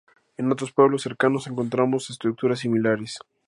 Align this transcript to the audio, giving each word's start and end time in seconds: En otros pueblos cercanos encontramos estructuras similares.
En 0.35 0.51
otros 0.51 0.71
pueblos 0.71 1.03
cercanos 1.03 1.45
encontramos 1.45 2.09
estructuras 2.09 2.57
similares. 2.61 3.19